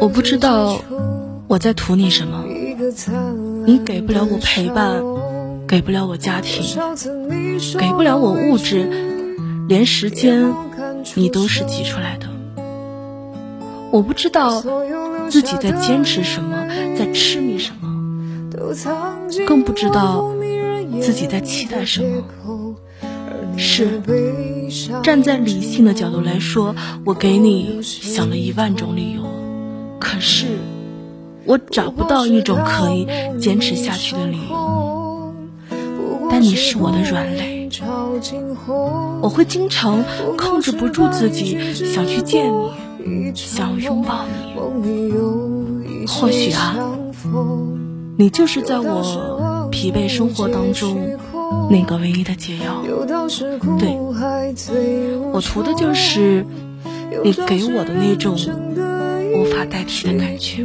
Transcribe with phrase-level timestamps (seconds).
[0.00, 0.78] 我不知道
[1.48, 2.44] 我在图你什么，
[3.66, 5.02] 你给不了我陪伴，
[5.66, 6.62] 给不了我家庭，
[7.76, 8.88] 给不了我物质，
[9.68, 10.54] 连时间
[11.16, 12.28] 你都是挤出来的。
[13.90, 14.62] 我不知道
[15.28, 16.64] 自己在坚持什么，
[16.96, 17.88] 在痴迷什么，
[19.48, 20.30] 更不知道
[21.00, 22.22] 自己在期待什么。
[23.58, 24.00] 是，
[25.02, 26.74] 站在理性的角度来说，
[27.04, 29.22] 我给你想了一万种理由，
[29.98, 30.46] 可是
[31.44, 33.06] 我找不到一种可以
[33.38, 35.34] 坚持下去的理由。
[36.28, 37.70] 但你是我的软肋，
[39.22, 40.02] 我会经常
[40.36, 42.52] 控制不住自己，想去见
[42.98, 45.14] 你，想拥抱你。
[46.06, 46.76] 或许啊，
[48.16, 49.02] 你就是在我
[49.86, 51.16] 疲惫生活当中。
[51.70, 52.82] 那个唯一的解药，
[53.78, 53.96] 对，
[55.32, 56.44] 我图的就是
[57.22, 58.34] 你给我的那种
[59.34, 60.64] 无法代替的感觉。